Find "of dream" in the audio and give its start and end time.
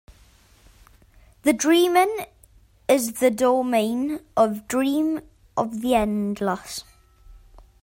4.35-5.19